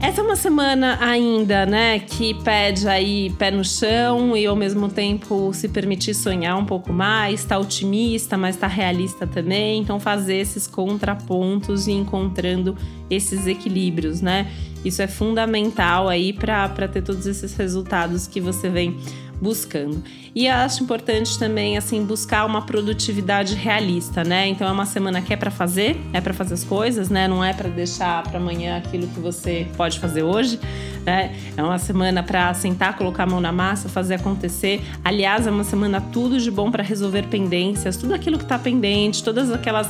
Essa 0.00 0.20
é 0.20 0.24
uma 0.24 0.36
semana 0.36 0.96
ainda, 1.00 1.66
né, 1.66 1.98
que 1.98 2.32
pede 2.32 2.88
aí 2.88 3.30
pé 3.30 3.50
no 3.50 3.64
chão 3.64 4.36
e 4.36 4.46
ao 4.46 4.54
mesmo 4.54 4.88
tempo 4.88 5.52
se 5.52 5.68
permitir 5.68 6.14
sonhar 6.14 6.56
um 6.56 6.64
pouco 6.64 6.92
mais, 6.92 7.44
tá 7.44 7.58
otimista, 7.58 8.38
mas 8.38 8.56
tá 8.56 8.68
realista 8.68 9.26
também. 9.26 9.80
Então 9.80 9.98
fazer 9.98 10.36
esses 10.36 10.66
contrapontos 10.68 11.88
e 11.88 11.92
encontrando 11.92 12.76
esses 13.10 13.46
equilíbrios, 13.46 14.20
né? 14.20 14.50
Isso 14.84 15.02
é 15.02 15.06
fundamental 15.06 16.08
aí 16.08 16.32
para 16.32 16.88
ter 16.88 17.02
todos 17.02 17.26
esses 17.26 17.54
resultados 17.56 18.26
que 18.26 18.40
você 18.40 18.68
vem 18.68 18.96
buscando. 19.40 20.02
E 20.34 20.48
acho 20.48 20.82
importante 20.82 21.38
também 21.38 21.76
assim 21.76 22.04
buscar 22.04 22.44
uma 22.44 22.62
produtividade 22.62 23.54
realista, 23.54 24.22
né? 24.22 24.48
Então 24.48 24.68
é 24.68 24.72
uma 24.72 24.86
semana 24.86 25.22
que 25.22 25.32
é 25.32 25.36
para 25.36 25.50
fazer, 25.50 25.96
é 26.12 26.20
para 26.20 26.34
fazer 26.34 26.54
as 26.54 26.64
coisas, 26.64 27.08
né? 27.08 27.26
Não 27.26 27.42
é 27.42 27.52
para 27.52 27.68
deixar 27.68 28.22
para 28.22 28.38
amanhã 28.38 28.76
aquilo 28.76 29.06
que 29.08 29.20
você 29.20 29.66
pode 29.76 29.98
fazer 29.98 30.22
hoje, 30.22 30.58
né? 31.04 31.34
É 31.56 31.62
uma 31.62 31.78
semana 31.78 32.22
para 32.22 32.52
sentar, 32.54 32.96
colocar 32.96 33.24
a 33.24 33.26
mão 33.26 33.40
na 33.40 33.52
massa, 33.52 33.88
fazer 33.88 34.14
acontecer. 34.14 34.80
Aliás, 35.04 35.46
é 35.46 35.50
uma 35.50 35.64
semana 35.64 36.00
tudo 36.00 36.38
de 36.40 36.50
bom 36.50 36.70
para 36.70 36.82
resolver 36.82 37.26
pendências, 37.28 37.96
tudo 37.96 38.14
aquilo 38.14 38.38
que 38.38 38.44
está 38.44 38.58
pendente, 38.58 39.22
todas 39.22 39.50
aquelas 39.50 39.88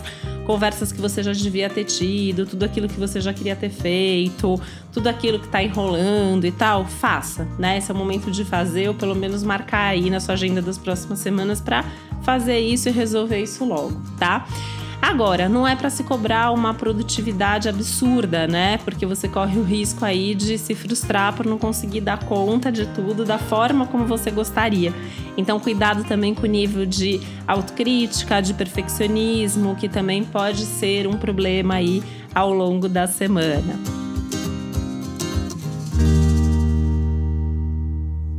conversas 0.49 0.91
que 0.91 0.99
você 0.99 1.23
já 1.23 1.35
devia 1.35 1.69
ter 1.69 1.85
tido, 1.85 2.47
tudo 2.47 2.63
aquilo 2.63 2.89
que 2.89 2.99
você 2.99 3.21
já 3.21 3.35
queria 3.35 3.55
ter 3.55 3.69
feito, 3.69 4.59
tudo 4.91 5.07
aquilo 5.07 5.39
que 5.39 5.45
está 5.45 5.63
enrolando 5.63 6.47
e 6.47 6.51
tal, 6.51 6.87
faça, 6.87 7.47
né? 7.59 7.77
Esse 7.77 7.91
é 7.91 7.95
o 7.95 7.97
momento 7.99 8.31
de 8.31 8.47
fazer, 8.47 8.89
ou 8.89 8.95
pelo 8.95 9.15
menos 9.15 9.43
marcar 9.43 9.89
aí 9.89 10.09
na 10.09 10.21
sua 10.21 10.33
agenda 10.33 10.63
das 10.63 10.79
próximas 10.79 11.19
semanas 11.19 11.61
para 11.61 11.85
fazer 12.23 12.59
isso 12.61 12.89
e 12.89 12.93
resolver 12.93 13.43
isso 13.43 13.63
logo, 13.63 14.01
tá? 14.19 14.49
Agora, 15.01 15.49
não 15.49 15.67
é 15.67 15.77
para 15.77 15.91
se 15.91 16.03
cobrar 16.03 16.51
uma 16.51 16.75
produtividade 16.75 17.69
absurda, 17.69 18.47
né? 18.47 18.79
Porque 18.79 19.07
você 19.07 19.29
corre 19.29 19.59
o 19.59 19.63
risco 19.63 20.05
aí 20.05 20.35
de 20.35 20.59
se 20.59 20.75
frustrar 20.75 21.35
por 21.35 21.47
não 21.47 21.57
conseguir 21.57 22.01
dar 22.01 22.25
conta 22.25 22.71
de 22.71 22.85
tudo 22.87 23.25
da 23.25 23.39
forma 23.39 23.87
como 23.87 24.05
você 24.05 24.31
gostaria. 24.31 24.93
Então, 25.37 25.61
cuidado 25.61 26.05
também 26.05 26.35
com 26.35 26.43
o 26.43 26.51
nível 26.51 26.85
de 26.85 27.21
autocrítica, 27.47 28.41
de 28.41 28.53
perfeccionismo, 28.55 29.77
que 29.77 29.89
também 29.89 30.25
pode 30.25 30.67
ser 30.67 31.07
um 31.07 31.17
problema 31.17 31.75
aí 31.75 32.03
ao 32.35 32.53
longo 32.53 32.89
da 32.89 33.07
semana. 33.07 33.98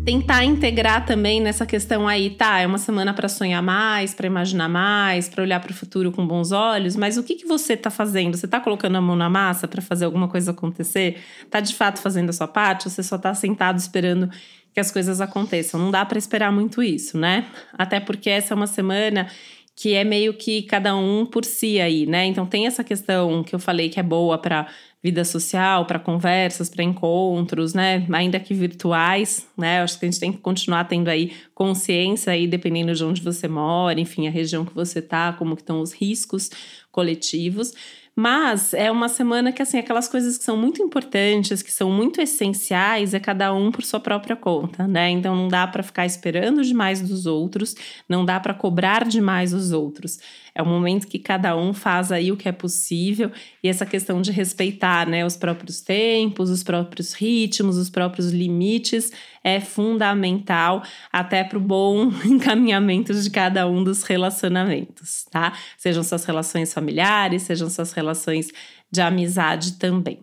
Tentar 0.10 0.44
integrar 0.44 1.06
também 1.06 1.39
nessa 1.39 1.68
questão 1.68 2.08
aí, 2.08 2.32
tá? 2.32 2.60
É 2.60 2.66
uma 2.66 2.80
semana 2.80 3.13
para 3.13 3.30
sonhar 3.30 3.62
mais, 3.62 4.12
para 4.12 4.25
imaginar 4.25 4.68
mais, 4.68 5.30
para 5.30 5.44
olhar 5.44 5.60
para 5.60 5.70
o 5.70 5.74
futuro 5.74 6.12
com 6.12 6.25
bons 6.25 6.51
olhos, 6.51 6.96
mas 6.96 7.16
o 7.16 7.22
que, 7.22 7.36
que 7.36 7.46
você 7.46 7.74
está 7.74 7.92
fazendo? 7.92 8.36
Você 8.36 8.48
está 8.48 8.60
colocando 8.60 8.96
a 8.96 9.01
mão 9.01 9.16
na 9.16 9.30
massa 9.30 9.68
para 9.68 9.84
fazer 9.84 10.06
alguma 10.06 10.28
coisa 10.28 10.50
acontecer? 10.50 11.22
Tá 11.51 11.60
de 11.60 11.75
fato 11.75 12.00
fazendo 12.00 12.32
a 12.32 12.34
sua 12.34 12.48
parte? 12.48 12.88
Ou 12.88 12.92
você 12.92 13.04
só 13.04 13.18
está 13.18 13.36
sentado 13.36 13.78
esperando 13.78 14.32
que 14.74 14.80
as 14.80 14.92
coisas 14.92 15.22
aconteçam? 15.22 15.80
Não 15.80 15.92
dá 15.92 16.04
para 16.04 16.18
esperar 16.18 16.51
muito 16.51 16.82
isso, 16.82 17.16
né? 17.16 17.46
Até 17.78 18.00
porque 18.00 18.32
essa 18.32 18.56
é 18.56 18.58
uma 18.58 18.66
semana 18.66 19.28
que 19.75 19.94
é 19.94 20.04
meio 20.04 20.34
que 20.34 20.63
cada 20.63 20.96
um 20.96 21.24
por 21.24 21.46
si 21.46 21.80
aí, 21.80 22.08
né? 22.08 22.25
Então 22.25 22.48
tem 22.48 22.66
essa 22.66 22.84
questão 22.84 23.44
que 23.44 23.54
eu 23.54 23.60
falei 23.60 23.89
que 23.89 24.00
é 24.00 24.04
boa 24.04 24.39
para 24.39 24.68
vida 25.03 25.24
social, 25.24 25.86
para 25.86 25.98
conversas, 25.98 26.70
para 26.70 26.84
encontros, 26.84 27.74
né? 27.74 28.06
Ainda 28.12 28.39
que 28.39 28.53
virtuais, 28.53 29.48
né? 29.58 29.82
Acho 29.82 29.98
que 29.98 30.06
a 30.06 30.10
gente 30.10 30.20
tem 30.20 30.32
que 30.32 30.39
continuar 30.39 30.84
tendo 30.86 31.08
aí 31.08 31.32
consciência 31.60 32.32
aí, 32.32 32.48
dependendo 32.48 32.96
de 32.96 33.04
onde 33.04 33.22
você 33.22 33.46
mora, 33.46 34.00
enfim, 34.00 34.30
a 34.30 34.32
região 34.32 34.63
que 34.63 34.74
você 34.74 35.01
tá, 35.01 35.34
como 35.34 35.58
que 35.58 35.62
estão 35.62 35.82
os 35.82 35.92
riscos 35.92 36.50
coletivos. 36.89 37.74
Mas 38.16 38.74
é 38.74 38.89
uma 38.92 39.08
semana 39.08 39.51
que, 39.51 39.62
assim, 39.62 39.78
aquelas 39.78 40.08
coisas 40.08 40.38
que 40.38 40.44
são 40.44 40.58
muito 40.58 40.82
importantes, 40.82 41.62
que 41.62 41.72
são 41.72 41.92
muito 41.92 42.20
essenciais, 42.22 43.13
é 43.13 43.20
cada 43.20 43.54
um 43.54 43.72
por 43.72 43.84
sua 43.84 44.00
própria 44.00 44.36
conta, 44.36 44.88
né? 44.88 45.10
Então 45.10 45.36
não 45.36 45.48
dá 45.48 45.68
para 45.68 45.84
ficar 45.84 46.06
esperando 46.06 46.63
demais 46.63 47.01
dos 47.01 47.25
outros, 47.25 47.75
não 48.08 48.25
dá 48.25 48.39
para 48.39 48.54
cobrar 48.54 49.06
demais 49.06 49.54
os 49.54 49.72
outros. 49.72 50.20
É 50.56 50.62
o 50.62 50.66
momento 50.66 51.08
que 51.08 51.20
cada 51.20 51.56
um 51.56 51.74
faz 51.74 52.12
aí 52.12 52.32
o 52.32 52.38
que 52.38 52.50
é 52.50 52.51
possível 52.51 53.32
e 53.63 53.70
essa 53.70 53.86
questão 53.86 54.22
de 54.22 54.32
respeitar, 54.32 55.08
né, 55.08 55.25
os 55.25 55.38
próprios 55.38 55.80
tempos, 55.80 56.50
os 56.50 56.63
próprios 56.63 57.13
ritmos, 57.13 57.78
os 57.78 57.89
próprios 57.89 58.32
limites 58.32 59.12
é 59.43 59.60
fundamental 59.60 60.84
até 61.12 61.43
para 61.43 61.58
o 61.58 61.62
bom 61.62 62.12
encaminhamento 62.25 63.13
de 63.13 63.29
cada 63.29 63.67
um 63.67 63.84
dos 63.84 64.03
relacionamentos, 64.03 65.25
tá? 65.31 65.53
Sejam 65.77 66.03
suas 66.03 66.25
relações 66.25 66.74
familiares, 66.74 67.43
sejam 67.43 67.69
suas 67.69 67.93
relações 67.93 68.51
de 68.91 69.01
amizade 69.01 69.74
também. 69.74 70.19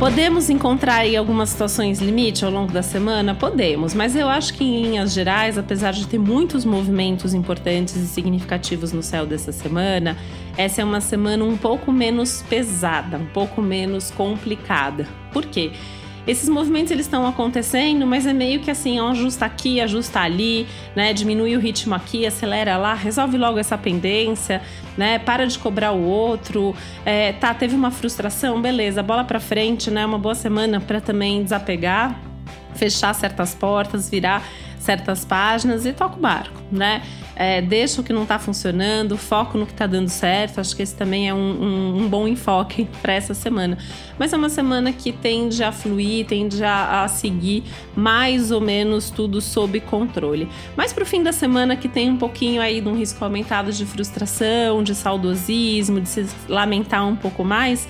Podemos 0.00 0.48
encontrar 0.48 1.00
aí 1.00 1.14
algumas 1.14 1.50
situações 1.50 2.00
limite 2.00 2.42
ao 2.42 2.50
longo 2.50 2.72
da 2.72 2.82
semana? 2.82 3.34
Podemos, 3.34 3.92
mas 3.92 4.16
eu 4.16 4.30
acho 4.30 4.54
que 4.54 4.64
em 4.64 4.82
linhas 4.82 5.12
gerais, 5.12 5.58
apesar 5.58 5.92
de 5.92 6.06
ter 6.06 6.18
muitos 6.18 6.64
movimentos 6.64 7.34
importantes 7.34 7.94
e 7.96 8.06
significativos 8.06 8.94
no 8.94 9.02
céu 9.02 9.26
dessa 9.26 9.52
semana, 9.52 10.16
essa 10.60 10.82
é 10.82 10.84
uma 10.84 11.00
semana 11.00 11.44
um 11.44 11.56
pouco 11.56 11.90
menos 11.92 12.44
pesada, 12.48 13.16
um 13.16 13.26
pouco 13.26 13.62
menos 13.62 14.10
complicada. 14.10 15.08
Por 15.32 15.46
quê? 15.46 15.72
esses 16.26 16.48
movimentos 16.48 16.92
eles 16.92 17.06
estão 17.06 17.26
acontecendo, 17.26 18.06
mas 18.06 18.26
é 18.26 18.32
meio 18.32 18.60
que 18.60 18.70
assim, 18.70 19.00
ajusta 19.00 19.46
aqui, 19.46 19.80
ajusta 19.80 20.20
ali, 20.20 20.66
né? 20.94 21.12
Diminui 21.12 21.56
o 21.56 21.60
ritmo 21.60 21.94
aqui, 21.94 22.26
acelera 22.26 22.76
lá, 22.76 22.94
resolve 22.94 23.36
logo 23.36 23.58
essa 23.58 23.76
pendência, 23.76 24.60
né? 24.96 25.18
Para 25.18 25.46
de 25.46 25.58
cobrar 25.58 25.92
o 25.92 26.02
outro. 26.02 26.74
É, 27.04 27.32
tá, 27.32 27.54
teve 27.54 27.74
uma 27.74 27.90
frustração, 27.90 28.60
beleza, 28.60 29.02
bola 29.02 29.24
para 29.24 29.40
frente, 29.40 29.90
né? 29.90 30.04
Uma 30.04 30.18
boa 30.18 30.34
semana 30.34 30.80
para 30.80 31.00
também 31.00 31.42
desapegar, 31.42 32.20
fechar 32.74 33.14
certas 33.14 33.54
portas, 33.54 34.08
virar 34.08 34.46
certas 34.78 35.24
páginas 35.24 35.84
e 35.84 35.92
toca 35.92 36.16
o 36.16 36.20
barco, 36.20 36.60
né? 36.70 37.02
É, 37.42 37.62
deixa 37.62 38.02
o 38.02 38.04
que 38.04 38.12
não 38.12 38.24
está 38.24 38.38
funcionando, 38.38 39.16
foco 39.16 39.56
no 39.56 39.64
que 39.64 39.72
está 39.72 39.86
dando 39.86 40.10
certo. 40.10 40.60
Acho 40.60 40.76
que 40.76 40.82
esse 40.82 40.94
também 40.94 41.26
é 41.26 41.32
um, 41.32 41.38
um, 41.38 42.02
um 42.02 42.06
bom 42.06 42.28
enfoque 42.28 42.86
para 43.00 43.14
essa 43.14 43.32
semana. 43.32 43.78
Mas 44.18 44.34
é 44.34 44.36
uma 44.36 44.50
semana 44.50 44.92
que 44.92 45.10
tende 45.10 45.64
a 45.64 45.72
fluir, 45.72 46.26
tende 46.26 46.62
a, 46.62 47.02
a 47.02 47.08
seguir 47.08 47.64
mais 47.96 48.50
ou 48.50 48.60
menos 48.60 49.08
tudo 49.08 49.40
sob 49.40 49.80
controle. 49.80 50.50
Mas 50.76 50.92
para 50.92 51.02
o 51.02 51.06
fim 51.06 51.22
da 51.22 51.32
semana 51.32 51.76
que 51.76 51.88
tem 51.88 52.10
um 52.10 52.18
pouquinho 52.18 52.60
aí 52.60 52.78
de 52.78 52.88
um 52.88 52.94
risco 52.94 53.24
aumentado 53.24 53.72
de 53.72 53.86
frustração, 53.86 54.82
de 54.82 54.94
saudosismo, 54.94 55.98
de 55.98 56.10
se 56.10 56.26
lamentar 56.46 57.06
um 57.06 57.16
pouco 57.16 57.42
mais 57.42 57.88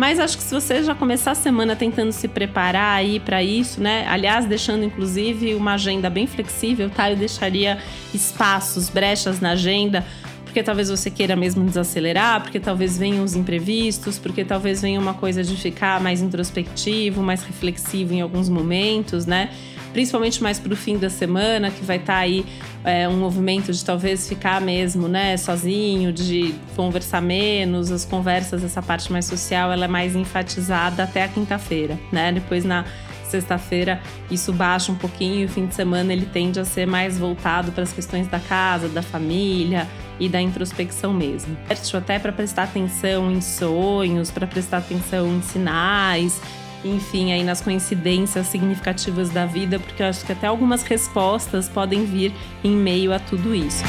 mas 0.00 0.18
acho 0.18 0.38
que 0.38 0.42
se 0.42 0.54
você 0.54 0.82
já 0.82 0.94
começar 0.94 1.32
a 1.32 1.34
semana 1.34 1.76
tentando 1.76 2.10
se 2.10 2.26
preparar 2.26 2.96
aí 2.96 3.20
para 3.20 3.42
isso, 3.42 3.82
né? 3.82 4.06
Aliás, 4.08 4.46
deixando 4.46 4.82
inclusive 4.82 5.54
uma 5.54 5.74
agenda 5.74 6.08
bem 6.08 6.26
flexível, 6.26 6.88
tá? 6.88 7.10
Eu 7.10 7.18
deixaria 7.18 7.76
espaços, 8.14 8.88
brechas 8.88 9.40
na 9.40 9.50
agenda 9.50 10.02
porque 10.42 10.62
talvez 10.62 10.88
você 10.88 11.10
queira 11.10 11.36
mesmo 11.36 11.64
desacelerar, 11.64 12.42
porque 12.42 12.58
talvez 12.58 12.96
venham 12.96 13.22
os 13.22 13.36
imprevistos, 13.36 14.18
porque 14.18 14.42
talvez 14.42 14.80
venha 14.80 14.98
uma 14.98 15.14
coisa 15.14 15.44
de 15.44 15.54
ficar 15.54 16.00
mais 16.00 16.22
introspectivo, 16.22 17.22
mais 17.22 17.44
reflexivo 17.44 18.14
em 18.14 18.22
alguns 18.22 18.48
momentos, 18.48 19.26
né? 19.26 19.50
Principalmente 19.92 20.42
mais 20.42 20.58
para 20.58 20.72
o 20.72 20.76
fim 20.76 20.96
da 20.96 21.10
semana, 21.10 21.70
que 21.70 21.84
vai 21.84 21.98
estar 21.98 22.14
tá 22.14 22.18
aí 22.20 22.44
é, 22.84 23.08
um 23.08 23.18
movimento 23.18 23.72
de 23.72 23.84
talvez 23.84 24.28
ficar 24.28 24.60
mesmo, 24.60 25.08
né, 25.08 25.36
sozinho, 25.36 26.12
de 26.12 26.54
conversar 26.74 27.20
menos, 27.20 27.90
as 27.90 28.04
conversas, 28.04 28.64
essa 28.64 28.80
parte 28.80 29.12
mais 29.12 29.26
social, 29.26 29.70
ela 29.70 29.84
é 29.84 29.88
mais 29.88 30.16
enfatizada 30.16 31.02
até 31.02 31.24
a 31.24 31.28
quinta-feira, 31.28 31.98
né? 32.10 32.32
Depois 32.32 32.64
na 32.64 32.84
sexta-feira 33.28 34.00
isso 34.30 34.52
baixa 34.52 34.90
um 34.90 34.96
pouquinho, 34.96 35.40
e 35.40 35.44
o 35.44 35.48
fim 35.48 35.66
de 35.66 35.74
semana 35.74 36.12
ele 36.12 36.26
tende 36.26 36.58
a 36.58 36.64
ser 36.64 36.86
mais 36.86 37.18
voltado 37.18 37.70
para 37.70 37.84
as 37.84 37.92
questões 37.92 38.26
da 38.26 38.40
casa, 38.40 38.88
da 38.88 39.02
família 39.02 39.86
e 40.18 40.28
da 40.28 40.40
introspecção 40.40 41.12
mesmo. 41.12 41.56
Até 41.94 42.18
para 42.18 42.32
prestar 42.32 42.64
atenção 42.64 43.30
em 43.30 43.40
sonhos, 43.40 44.30
para 44.30 44.46
prestar 44.46 44.78
atenção 44.78 45.28
em 45.28 45.42
sinais, 45.42 46.40
enfim, 46.84 47.32
aí 47.32 47.44
nas 47.44 47.60
coincidências 47.60 48.46
significativas 48.46 49.30
da 49.30 49.46
vida, 49.46 49.78
porque 49.78 50.02
eu 50.02 50.06
acho 50.06 50.24
que 50.24 50.32
até 50.32 50.46
algumas 50.46 50.82
respostas 50.82 51.68
podem 51.68 52.04
vir 52.04 52.32
em 52.64 52.72
meio 52.72 53.12
a 53.12 53.18
tudo 53.18 53.54
isso. 53.54 53.84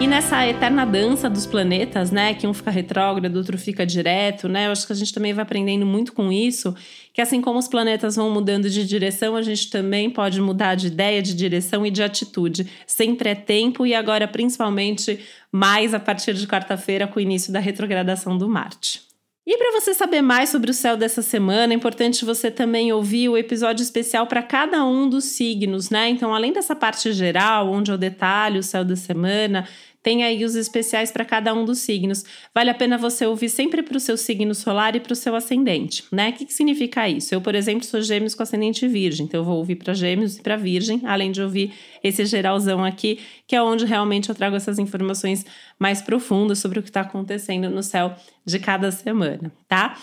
E 0.00 0.06
nessa 0.06 0.46
eterna 0.46 0.86
dança 0.86 1.28
dos 1.28 1.44
planetas, 1.44 2.12
né, 2.12 2.32
que 2.32 2.46
um 2.46 2.54
fica 2.54 2.70
retrógrado, 2.70 3.34
outro 3.34 3.58
fica 3.58 3.84
direto, 3.84 4.48
né? 4.48 4.68
Eu 4.68 4.70
acho 4.70 4.86
que 4.86 4.92
a 4.92 4.96
gente 4.96 5.12
também 5.12 5.32
vai 5.32 5.42
aprendendo 5.42 5.84
muito 5.84 6.12
com 6.12 6.30
isso, 6.30 6.72
que 7.12 7.20
assim 7.20 7.40
como 7.40 7.58
os 7.58 7.66
planetas 7.66 8.14
vão 8.14 8.30
mudando 8.30 8.70
de 8.70 8.86
direção, 8.86 9.34
a 9.34 9.42
gente 9.42 9.68
também 9.68 10.08
pode 10.08 10.40
mudar 10.40 10.76
de 10.76 10.86
ideia, 10.86 11.20
de 11.20 11.34
direção 11.34 11.84
e 11.84 11.90
de 11.90 12.00
atitude. 12.00 12.68
Sempre 12.86 13.30
é 13.30 13.34
tempo 13.34 13.84
e 13.84 13.92
agora 13.92 14.28
principalmente 14.28 15.18
mais 15.50 15.92
a 15.92 15.98
partir 15.98 16.32
de 16.34 16.46
quarta-feira 16.46 17.08
com 17.08 17.18
o 17.18 17.22
início 17.22 17.52
da 17.52 17.58
retrogradação 17.58 18.38
do 18.38 18.48
Marte. 18.48 19.07
E 19.50 19.56
para 19.56 19.80
você 19.80 19.94
saber 19.94 20.20
mais 20.20 20.50
sobre 20.50 20.70
o 20.70 20.74
céu 20.74 20.94
dessa 20.94 21.22
semana, 21.22 21.72
é 21.72 21.76
importante 21.76 22.22
você 22.22 22.50
também 22.50 22.92
ouvir 22.92 23.30
o 23.30 23.36
episódio 23.38 23.82
especial 23.82 24.26
para 24.26 24.42
cada 24.42 24.84
um 24.84 25.08
dos 25.08 25.24
signos, 25.24 25.88
né? 25.88 26.10
Então, 26.10 26.34
além 26.34 26.52
dessa 26.52 26.76
parte 26.76 27.10
geral, 27.14 27.72
onde 27.72 27.90
eu 27.90 27.96
detalho 27.96 28.60
o 28.60 28.62
céu 28.62 28.84
da 28.84 28.94
semana, 28.94 29.66
tem 30.08 30.24
aí 30.24 30.42
os 30.42 30.54
especiais 30.54 31.12
para 31.12 31.22
cada 31.22 31.52
um 31.52 31.66
dos 31.66 31.80
signos. 31.80 32.24
Vale 32.54 32.70
a 32.70 32.74
pena 32.74 32.96
você 32.96 33.26
ouvir 33.26 33.50
sempre 33.50 33.82
para 33.82 33.94
o 33.94 34.00
seu 34.00 34.16
signo 34.16 34.54
solar 34.54 34.96
e 34.96 35.00
para 35.00 35.12
o 35.12 35.14
seu 35.14 35.36
ascendente, 35.36 36.02
né? 36.10 36.30
O 36.30 36.32
que, 36.32 36.46
que 36.46 36.54
significa 36.54 37.06
isso? 37.06 37.34
Eu, 37.34 37.42
por 37.42 37.54
exemplo, 37.54 37.84
sou 37.84 38.00
gêmeos 38.00 38.34
com 38.34 38.42
ascendente 38.42 38.88
virgem, 38.88 39.26
então 39.26 39.40
eu 39.40 39.44
vou 39.44 39.58
ouvir 39.58 39.76
para 39.76 39.92
gêmeos 39.92 40.38
e 40.38 40.40
para 40.40 40.56
virgem, 40.56 41.02
além 41.04 41.30
de 41.30 41.42
ouvir 41.42 41.74
esse 42.02 42.24
geralzão 42.24 42.82
aqui, 42.82 43.18
que 43.46 43.54
é 43.54 43.62
onde 43.62 43.84
realmente 43.84 44.30
eu 44.30 44.34
trago 44.34 44.56
essas 44.56 44.78
informações 44.78 45.44
mais 45.78 46.00
profundas 46.00 46.58
sobre 46.58 46.78
o 46.78 46.82
que 46.82 46.88
está 46.88 47.02
acontecendo 47.02 47.68
no 47.68 47.82
céu 47.82 48.16
de 48.46 48.58
cada 48.58 48.90
semana, 48.90 49.52
tá? 49.68 49.94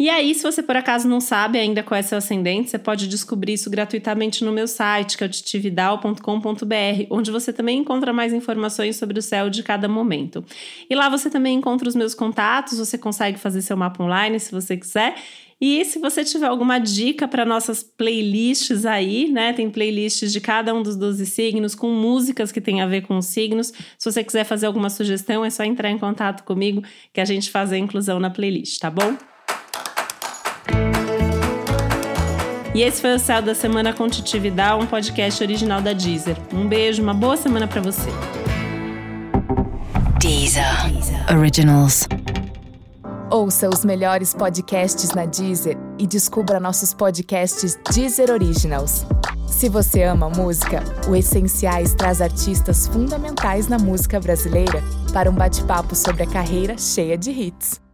E 0.00 0.08
aí, 0.08 0.32
se 0.32 0.44
você 0.44 0.62
por 0.62 0.76
acaso 0.76 1.08
não 1.08 1.20
sabe 1.20 1.58
ainda 1.58 1.82
qual 1.82 1.98
é 1.98 2.02
seu 2.02 2.18
ascendente, 2.18 2.70
você 2.70 2.78
pode 2.78 3.08
descobrir 3.08 3.54
isso 3.54 3.68
gratuitamente 3.68 4.44
no 4.44 4.52
meu 4.52 4.68
site, 4.68 5.18
que 5.18 5.24
é 5.24 5.26
o 5.26 5.30
titividal.com.br, 5.30 7.06
onde 7.10 7.32
você 7.32 7.52
também 7.52 7.78
encontra 7.78 8.12
mais 8.12 8.32
informações 8.32 8.94
sobre 8.94 9.18
o 9.18 9.22
céu 9.22 9.50
de 9.50 9.60
cada 9.60 9.88
momento. 9.88 10.44
E 10.88 10.94
lá 10.94 11.08
você 11.08 11.28
também 11.28 11.56
encontra 11.56 11.88
os 11.88 11.96
meus 11.96 12.14
contatos, 12.14 12.78
você 12.78 12.96
consegue 12.96 13.40
fazer 13.40 13.60
seu 13.60 13.76
mapa 13.76 14.00
online 14.04 14.38
se 14.38 14.52
você 14.52 14.76
quiser. 14.76 15.16
E 15.60 15.84
se 15.84 15.98
você 15.98 16.24
tiver 16.24 16.46
alguma 16.46 16.78
dica 16.78 17.26
para 17.26 17.44
nossas 17.44 17.82
playlists 17.82 18.86
aí, 18.86 19.28
né? 19.28 19.52
Tem 19.52 19.68
playlists 19.68 20.32
de 20.32 20.40
cada 20.40 20.72
um 20.72 20.80
dos 20.80 20.94
12 20.94 21.26
signos, 21.26 21.74
com 21.74 21.90
músicas 21.90 22.52
que 22.52 22.60
tem 22.60 22.80
a 22.80 22.86
ver 22.86 23.02
com 23.02 23.18
os 23.18 23.26
signos. 23.26 23.72
Se 23.98 24.12
você 24.12 24.22
quiser 24.22 24.44
fazer 24.44 24.66
alguma 24.66 24.90
sugestão, 24.90 25.44
é 25.44 25.50
só 25.50 25.64
entrar 25.64 25.90
em 25.90 25.98
contato 25.98 26.44
comigo 26.44 26.84
que 27.12 27.20
a 27.20 27.24
gente 27.24 27.50
faz 27.50 27.72
a 27.72 27.76
inclusão 27.76 28.20
na 28.20 28.30
playlist, 28.30 28.78
tá 28.78 28.88
bom? 28.88 29.16
E 32.78 32.82
esse 32.82 33.00
foi 33.00 33.16
o 33.16 33.18
Céu 33.18 33.42
da 33.42 33.56
Semana 33.56 33.92
com 33.92 34.06
Titi 34.08 34.38
Vidal, 34.38 34.78
um 34.78 34.86
podcast 34.86 35.42
original 35.42 35.82
da 35.82 35.92
Deezer. 35.92 36.36
Um 36.54 36.68
beijo, 36.68 37.02
uma 37.02 37.12
boa 37.12 37.36
semana 37.36 37.66
para 37.66 37.80
você. 37.80 38.08
Deezer. 40.20 40.62
Originals. 41.36 42.06
Ouça 43.32 43.68
os 43.68 43.84
melhores 43.84 44.32
podcasts 44.32 45.10
na 45.10 45.26
Deezer 45.26 45.76
e 45.98 46.06
descubra 46.06 46.60
nossos 46.60 46.94
podcasts 46.94 47.76
Deezer 47.92 48.30
Originals. 48.30 49.04
Se 49.48 49.68
você 49.68 50.04
ama 50.04 50.30
música, 50.30 50.80
o 51.08 51.16
Essenciais 51.16 51.94
traz 51.94 52.22
artistas 52.22 52.86
fundamentais 52.86 53.66
na 53.66 53.78
música 53.78 54.20
brasileira 54.20 54.84
para 55.12 55.28
um 55.28 55.34
bate-papo 55.34 55.96
sobre 55.96 56.22
a 56.22 56.26
carreira 56.28 56.78
cheia 56.78 57.18
de 57.18 57.32
hits. 57.32 57.87